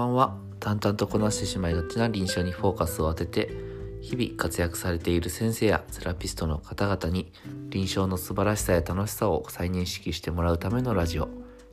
[0.00, 0.34] ばんは。
[0.60, 3.54] 淡々とこなしてしまいがちな臨床にフォーカスを当てて
[4.00, 7.32] 日々活躍されている先生やセラピストの方々に
[7.68, 11.28] 臨床の素晴らしさや楽しさを再認識してもらうためのラジオ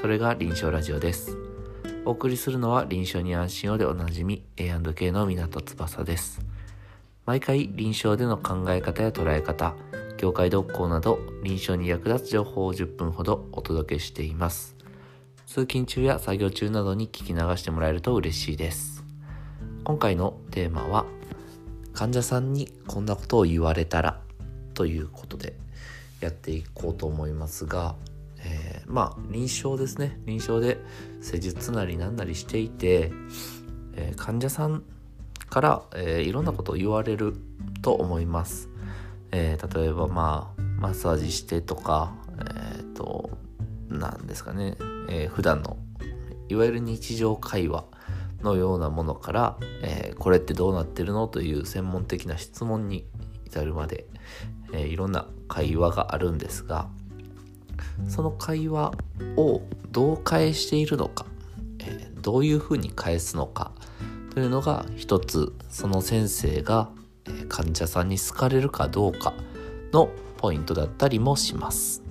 [0.00, 1.36] それが臨床ラジオです。
[2.04, 6.40] お送りするのは臨床に安心をでおなじみ A&K の港翼です。
[7.26, 9.74] 毎回臨床での考え方や捉え方
[10.16, 14.77] 業界動向など臨床に役立つ情報を10分ほどお届けしています。
[15.48, 19.02] 通勤中や作業中などに聞き流してもらえると嬉しいです。
[19.82, 21.06] 今回のテーマは
[21.94, 24.20] 患者さんにこんなことを言われたら
[24.74, 25.54] ということで
[26.20, 27.94] やっていこうと思いますが、
[28.44, 30.20] えー、まあ臨床ですね。
[30.26, 30.76] 臨床で
[31.22, 33.10] 施術なりなんなりしていて、
[33.94, 34.82] えー、患者さん
[35.48, 37.34] から、えー、いろんなことを言われる
[37.80, 38.68] と思います、
[39.32, 42.14] え例えばまあマッサージしてとか
[42.76, 43.30] えっ、と
[43.88, 44.76] なんですかね。
[45.08, 45.76] えー、普段の
[46.48, 47.84] いわゆる日常会話
[48.42, 53.06] のようなものから、えー、これってどうなってるのという専門的な質問に
[53.46, 54.06] 至るまで、
[54.72, 56.88] えー、いろんな会話があるんですが
[58.08, 58.92] その会話
[59.36, 61.26] をどう返しているのか、
[61.80, 63.72] えー、どういうふうに返すのか
[64.34, 66.90] というのが一つその先生が
[67.48, 69.34] 患者さんに好かれるかどうか
[69.92, 72.07] のポイントだったりもします。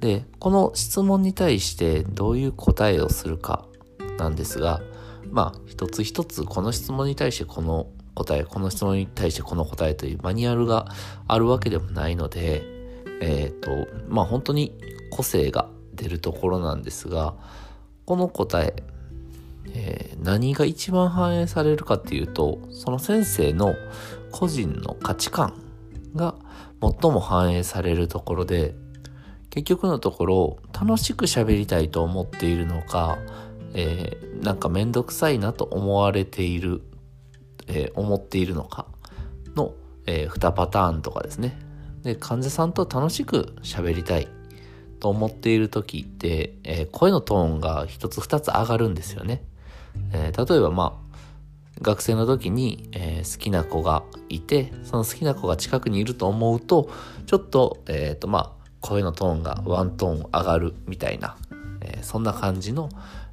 [0.00, 3.66] で、この質問に対してどういう答えをするか
[4.18, 4.80] なんですが、
[5.30, 10.86] まあ、一つ一つこの質問に対してこの答え、この質問に対してこの答えというマニュアルが
[11.26, 12.62] あるわけでもないので、
[13.20, 14.72] えっ、ー、と、まあ本当に
[15.10, 17.34] 個性が出るところなんですが、
[18.06, 18.74] この答え、
[19.72, 23.74] えー、何が一番反映されるかっていうと、その先生の
[24.30, 25.54] 個人の価値観
[26.14, 26.34] が
[26.80, 28.74] 最も反映されるところで、
[29.54, 33.18] 結局のところ楽しく喋りたいと思っているのか、
[33.72, 36.82] えー、なんかめんどくさいなと思われている、
[37.68, 38.86] えー、思っているのか
[39.54, 39.74] の、
[40.06, 41.56] えー、2パターンとかですね。
[42.02, 44.26] で、患者さんと楽しく喋りたい
[44.98, 49.44] と思っている時って、えー、声のトーンが1つ2つ上がるんですよね。
[50.12, 56.90] えー、例えばまあ、学生の時に、えー、好きな子がいて、その好きな子が近くにいると思うと、
[57.26, 61.38] ちょっと、えっ、ー、とまあ、声のトーンがワントーン上がるみたいな、
[61.80, 62.90] えー、そんな感じの、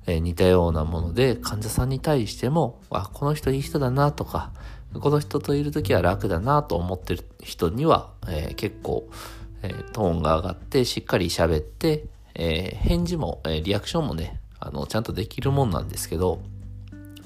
[0.07, 4.53] えー、似たようなもので患者さんに対しても、あ、この人いい人だなとか、
[4.94, 9.09] この人といる時は楽だなと思ってる人には、えー、結構、
[9.61, 16.41] えトーンが上がってしっかり喋って、え返事も、えリアクションもね、あの、ちゃんとできるもんなんですけど、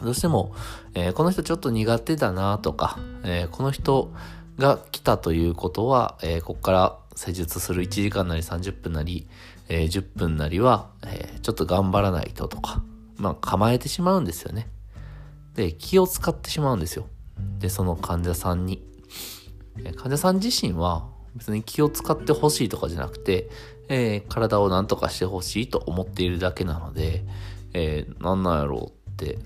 [0.04, 0.54] どうしても、
[0.96, 4.12] えこの人ちょっと苦手だなとか、えこの人
[4.58, 9.28] が来たということは、えここから施術する1時間なり30分なり、
[9.70, 12.84] えー、10分なりは、えー、ちょっと頑張らないととか、
[13.18, 14.70] まあ構えてしまうんですよね。
[15.56, 17.08] で、気を使ってしまうんですよ。
[17.60, 18.84] で、その患者さんに。
[19.80, 23.50] えー、患者さん自身は別に気を使ってほしいとかじゃなくて、
[23.90, 27.24] えー、体を何とかしてほしいと思っているだけなので、
[27.74, 29.38] えー、なんなんやろうって、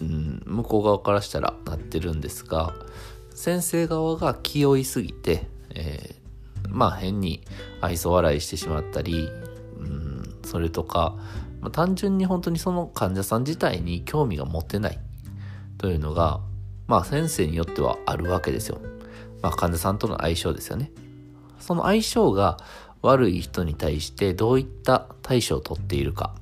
[0.00, 2.74] うん、向こう側からしたらなってるんですが、
[3.34, 6.25] 先生側が気負いすぎて、えー、
[6.68, 7.42] まあ変に
[7.80, 9.28] 愛想笑いしてしまったり、
[9.78, 11.14] うん、それとか、
[11.60, 14.98] まあ、単純に本当にその患者さん自体に興味が持てない
[15.78, 16.40] というのが、
[16.86, 18.80] まあ先生によってはあるわけですよ。
[19.42, 20.90] まあ患者さんとの相性ですよね。
[21.58, 22.58] その相性が
[23.02, 26.34] 悪い人に対してどういった対処をとっているか。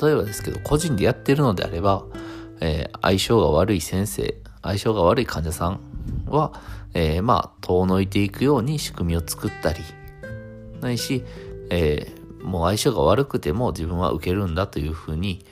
[0.00, 2.04] 例えばですけど、個人でやってるのであれば、
[2.60, 5.80] えー、相性が悪い先生、相性が悪い患者さん
[6.26, 6.52] は、
[6.94, 9.80] えー、まあ、遠のいていくように仕組みを作ったり、
[10.80, 11.24] ないし、
[11.70, 15.44] えー、もう相性が悪くても自分は受けるんだというふうに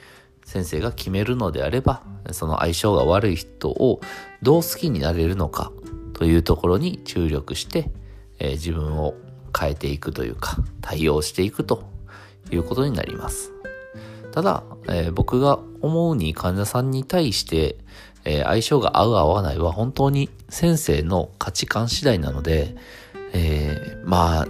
[0.44, 2.02] 先生が決めるのであれば、
[2.32, 4.00] その相性が悪い人を
[4.42, 5.72] どう好きになれるのか
[6.14, 7.90] というところに注力して、
[8.38, 9.14] えー、自分を
[9.58, 11.84] 変えていくというか、対応していくと
[12.50, 13.52] いうことになります。
[14.32, 17.76] ただ、えー、僕が思うに患者さんに対して、
[18.24, 22.76] えー、相性が合う合わないは本当に先生の価値観次第なので、
[23.32, 24.46] えー、まあ、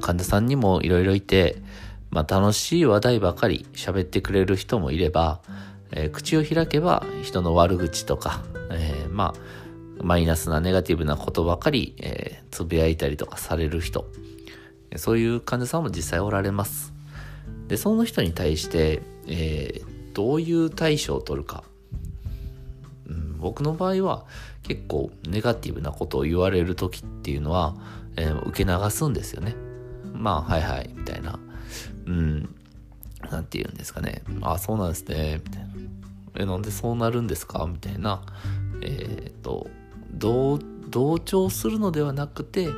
[0.00, 1.56] 患者さんにもいろいろいて、
[2.10, 5.40] まあ楽しい話題ばかり喋ってくれる人もいれば、
[5.90, 9.40] えー、口を開けば人の悪口とか、えー、まあ、
[10.02, 14.06] マイナスなネガティブなことばかり、え、つぶやいたりとかされる人、
[14.96, 16.92] そういう患者さんも実際おられます。
[17.68, 21.64] で、その人に対して、えー、どういう対処を取るか
[23.06, 24.24] うん僕の場合は
[24.62, 27.74] 結構ネガティブなことを言われる時っていうのは、
[28.16, 29.54] えー、受け流すんですよね。
[30.14, 31.38] まあ、はいはい、みたいな。
[32.06, 32.54] うん、
[33.30, 34.22] なんて言うんですかね。
[34.40, 35.68] あ、そうなんですね、みたいな。
[36.36, 37.66] え、なんでそうなるんですか？
[37.70, 38.22] みたいな、
[38.80, 39.68] えっ、と、
[40.12, 40.58] 同、
[41.18, 42.68] 調するのではなくて、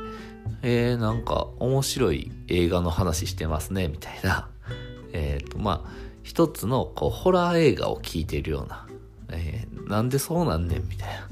[0.61, 4.49] えー、なんか面白い映画の話してますね、みたいな。
[5.13, 5.89] えっ、と、まあ、
[6.27, 8.85] 一つのこうホラー映画を聞いてるような、
[9.31, 11.29] えー、なんでそうなんねん、みたいな。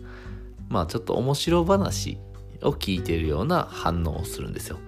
[0.69, 2.17] まあ、ちょっと面白話
[2.61, 4.79] を聞いてるような反応をするんですよ。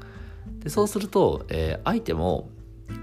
[0.60, 2.50] でそうすると、えー、相手も、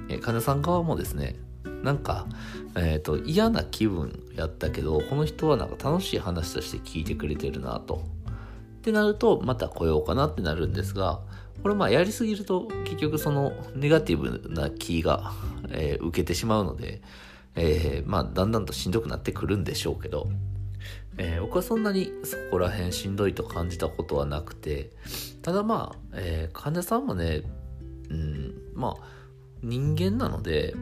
[0.08, 1.36] えー、患者さん側もですね、
[1.82, 2.26] なんか、
[2.74, 7.96] えっ、ー、と、嫌な気分やったけど、この人はなんか楽しい話として聞いてくれてるなと。
[8.78, 11.20] ってなると、また来ようかなってなるんですが、
[11.62, 15.32] これまあやりすぎると結局そのネガティブな気が、
[15.70, 17.00] えー、受けてしまうので、
[17.54, 20.28] えー、まあだんだんとしんどくなってくるんでしょうけど、
[21.16, 24.90] えー、僕はそんなにそこら辺しんどいと感じたことはなくて、
[25.42, 27.42] ただまあ、えー、患者さんもね、
[28.10, 29.06] うん、まあ
[29.62, 30.74] 人間なので、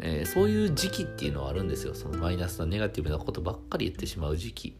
[0.00, 1.94] えー、そういう時期っていうのはあるんですよ。
[1.94, 4.76] そのマイナスなネガティブなことばっかり言ってしまう時期。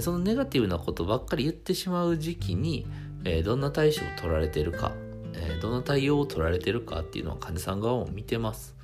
[0.00, 2.86] そのネガティブなことばっかり言ってしまう時期に、
[3.24, 4.92] えー、どんな対処を取られてるか、
[5.34, 8.76] えー、どんな対応を取られてるかっていうのは患者さん側も見てます。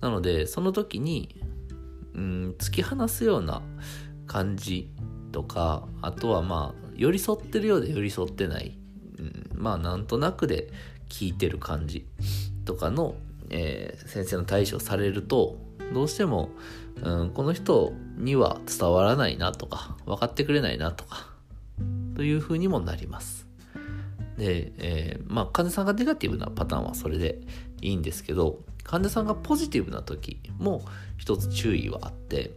[0.00, 1.34] なので、その時に、
[2.14, 3.62] うん、突き放すような
[4.26, 4.90] 感じ
[5.32, 8.76] とか、あとはまあ、寄り添ってるようで寄り添ってない、
[9.18, 10.68] うん、まあ、なんとなくで
[11.08, 12.06] 聞いてる感じ
[12.64, 13.14] とかの
[13.50, 15.58] えー、先生の対処されると
[15.92, 16.50] どうしても、
[17.02, 21.28] うん、この人には伝わらないなとか分かってくれないなとか
[22.14, 23.37] というふうにもなります。
[24.38, 27.40] で、えー、まあ患者さんがネガティブなパターンはそれで
[27.82, 30.82] いいんですけど患者さんがポジティブな時も
[31.18, 32.52] 一つ注意はあって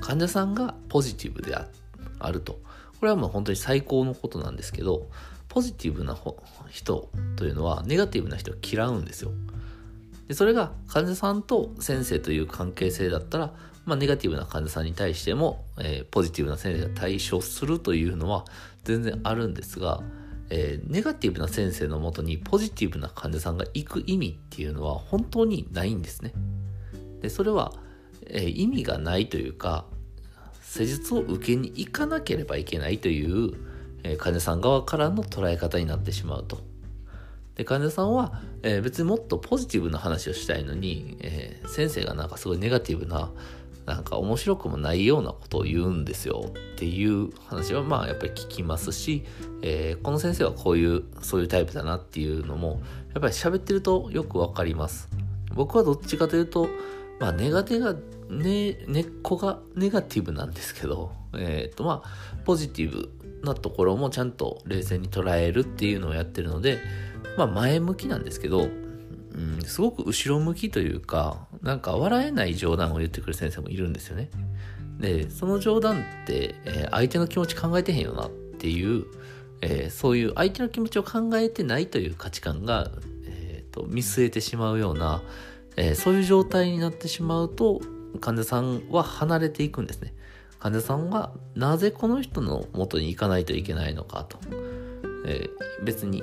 [0.00, 2.60] 患者さんがポジティブであると
[3.00, 5.08] これはもう本当に最高のことなんですけど
[5.48, 6.16] ポジティブな
[6.70, 9.32] 人というのはネガティブな人を嫌うんですよ。
[10.28, 13.52] でそれが患者さんと先生という関係性だったら、
[13.84, 18.44] まあ、ネガティブな患者さんに対しても、えー、ポジティブな先生が対処するというのは
[18.84, 20.00] 全然あるんですが、
[20.54, 26.32] えー、ネガティブな先生のもとにポジティブな患者さんが行く意味っていうのは本当にないんですね。
[27.20, 27.72] でそれは、
[28.26, 29.86] えー、意味がないというか
[30.62, 33.72] 施術を受けに行かなければいけないという
[34.02, 36.60] え患者さん側からの捉え方になってしまうと。
[37.54, 43.30] で患者さんは、え、別にもっとポジティブな話をしたいのに、え、先生がなんかすごいネガティブな
[43.86, 49.24] なんか面白くもないようなことを言うんですよっていう話はまあやっぱり聞きますし、
[49.62, 52.80] えー、この先生はこういうそういうタイプだなっていうのも
[53.12, 55.08] やっぱり喋ってるとよくわかります。
[55.54, 56.68] 僕はどっちかというと
[57.20, 63.10] まあネガティブね、根っこがネガティブなんですけど、えっ、とまあポジティブ
[63.42, 66.78] なところもちゃんと冷静に捉えるっていうのをやってるので、
[67.36, 68.68] まあ前向きなんですけど、
[69.34, 74.30] うん、すごく後ろ向きというか、なんか笑えない冗談を言ってくる先生もいるんですよね。
[74.98, 79.06] で、その冗談って、えー、相手の気持ち考えてへんよなっていう、
[79.62, 82.90] えー、そういう相手の気持ちを考えてないという価値観が、
[83.26, 85.22] えーと、見据えてしまうような、
[85.76, 87.80] えー、そういう状態になってしまうと
[88.20, 90.14] 患者さんは離れていくんですね。
[90.58, 94.38] 患者さんはなぜこの人の元に行かないといけないのかと。
[95.26, 95.48] え、
[95.82, 96.22] 別に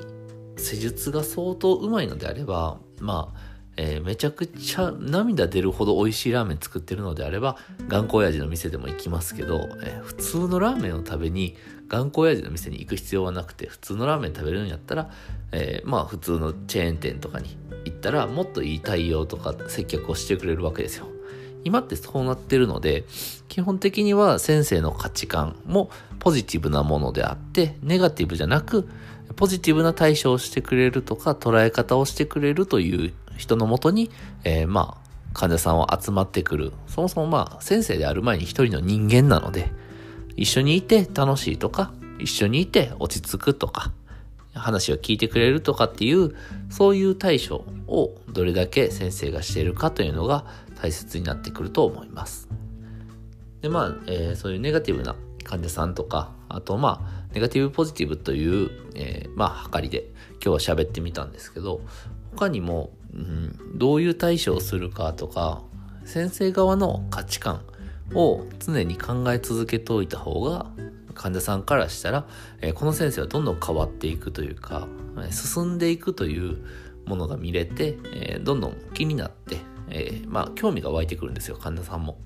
[0.56, 3.40] 施術が相当うまいのであれば、まあ、
[3.78, 11.56] えー、めちゃくちゃ涙出るほど美味しいラーメン作ってるのであれば、頑固親父の店でも行きますけど、えー、普通のラーメンを食べに
[11.88, 15.10] 頑固親父の店に行く必要はなくて、普通のラーメン食べるんやったら、
[15.52, 21.08] えー、まあ普通のチェーン店とかに行ったら、もっといい対応とか接客をしてくれるわけですよ。
[21.64, 23.06] 今ってそうなってるので、
[23.48, 25.90] 基本的には先生の価値観も
[26.20, 28.88] ポジティブなものであって、ネガティブじゃなく、
[29.40, 34.12] ポジティブな対処をしてくれるとか、捉え方をしてくれるという人のもとに、
[34.44, 36.74] えー、まあ、患者さんは集まってくる。
[36.88, 39.72] そもそもまあ、先生である前に一人の人間なので、
[40.36, 43.94] 一緒にいて楽しいとか、一緒にいて落ち着くとか、
[44.54, 46.36] 話を聞いてくれるとかっていう、
[46.70, 50.44] そういう対処をどれだけ先生がしているかというのが
[50.82, 52.50] 大切になってくると思います。
[53.62, 55.16] で、まあ、えー、そういうネガティブな
[55.46, 60.10] 患者さんとか、あとまあ、ネガティブポジティブという、えー、まあ、測りで
[60.44, 61.82] 今日は喋ってみたんですけど、
[62.36, 65.62] 他にも、うん、どういう対処をするかとか、
[66.06, 67.62] 先生側の価値観
[68.14, 70.66] を常に考え続けておいた方が、
[71.14, 72.26] 患者さんからしたら、
[72.62, 74.88] えー、この先生はどんどん変わっていくというか、
[75.32, 76.66] 進んでいくという
[77.06, 79.58] ものが見れて、えー、どんどん気になって、
[79.90, 82.20] えー、まあ興味が湧いてくるんですよ患者さんも。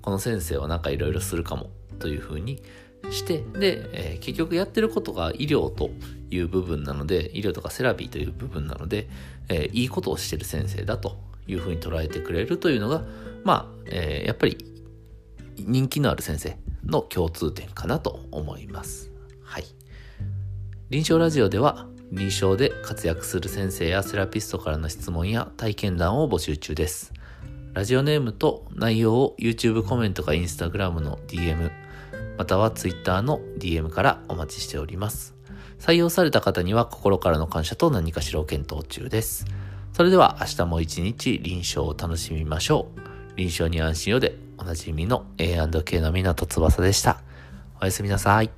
[0.00, 2.62] この先生はなんかいろいろするかもというふうに
[3.10, 5.90] してで、えー、結局やってることが医療と
[6.30, 9.08] いう部分なので医療とかセラピーという部分なので、
[9.48, 13.02] えー、いいことをしてる先生だというふうに捉えてくれるというのが
[13.44, 14.58] まあ、えー、やっぱり
[15.56, 19.10] 人気のある先生の共通点かなと思います。
[19.42, 19.64] はい。
[20.90, 27.12] 臨床ラジオでは臨床で活躍する先生やセラピストからの質問や体験談を募集中です。
[27.74, 31.70] ラジオネームと内容を YouTube コメントか Instagram の DM、
[32.38, 35.34] または Twitter の DM からお待ちしております。
[35.80, 39.44] 採用された方には心からの感謝と何かしらを検討中です。
[39.92, 43.36] それでは明日も一日臨床を楽しみましょう。
[43.36, 47.20] 臨床に安心をでおなじみの A&K の港翼でした。
[47.80, 48.57] おやすみなさい。